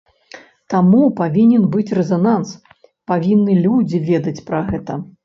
Таму 0.73 1.01
павінен 1.19 1.67
быць 1.75 1.93
рэзананс, 1.97 2.53
павінны 3.13 3.59
людзі 3.67 4.01
ведаць 4.09 4.35
пра 4.49 4.65
гэта. 4.73 4.99